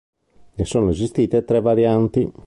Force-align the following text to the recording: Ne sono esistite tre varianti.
Ne 0.55 0.65
sono 0.65 0.89
esistite 0.89 1.43
tre 1.43 1.61
varianti. 1.61 2.31